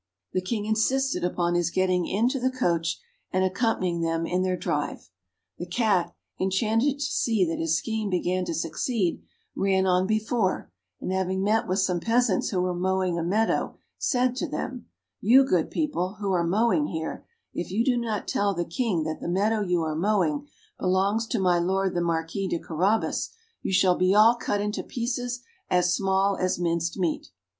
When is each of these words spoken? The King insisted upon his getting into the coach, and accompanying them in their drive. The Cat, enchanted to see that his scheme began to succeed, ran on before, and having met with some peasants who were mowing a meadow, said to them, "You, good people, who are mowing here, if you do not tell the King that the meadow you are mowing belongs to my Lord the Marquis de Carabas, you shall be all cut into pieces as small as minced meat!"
The 0.33 0.41
King 0.41 0.65
insisted 0.65 1.23
upon 1.23 1.53
his 1.53 1.69
getting 1.69 2.07
into 2.07 2.39
the 2.39 2.49
coach, 2.49 2.99
and 3.31 3.43
accompanying 3.45 4.01
them 4.01 4.25
in 4.25 4.41
their 4.41 4.57
drive. 4.57 5.11
The 5.59 5.67
Cat, 5.67 6.11
enchanted 6.39 6.95
to 6.95 7.05
see 7.05 7.45
that 7.45 7.59
his 7.59 7.77
scheme 7.77 8.09
began 8.09 8.43
to 8.45 8.55
succeed, 8.55 9.21
ran 9.55 9.85
on 9.85 10.07
before, 10.07 10.71
and 10.99 11.11
having 11.11 11.43
met 11.43 11.67
with 11.67 11.81
some 11.81 11.99
peasants 11.99 12.49
who 12.49 12.61
were 12.61 12.73
mowing 12.73 13.19
a 13.19 13.23
meadow, 13.23 13.77
said 13.99 14.35
to 14.37 14.47
them, 14.47 14.87
"You, 15.19 15.43
good 15.45 15.69
people, 15.69 16.15
who 16.19 16.31
are 16.31 16.47
mowing 16.47 16.87
here, 16.87 17.23
if 17.53 17.69
you 17.69 17.85
do 17.85 17.95
not 17.95 18.27
tell 18.27 18.55
the 18.55 18.65
King 18.65 19.03
that 19.03 19.19
the 19.21 19.27
meadow 19.29 19.61
you 19.61 19.83
are 19.83 19.93
mowing 19.93 20.47
belongs 20.79 21.27
to 21.27 21.37
my 21.37 21.59
Lord 21.59 21.93
the 21.93 22.01
Marquis 22.01 22.47
de 22.47 22.57
Carabas, 22.57 23.29
you 23.61 23.71
shall 23.71 23.95
be 23.95 24.15
all 24.15 24.33
cut 24.33 24.61
into 24.61 24.81
pieces 24.81 25.41
as 25.69 25.93
small 25.93 26.37
as 26.37 26.57
minced 26.57 26.97
meat!" 26.97 27.29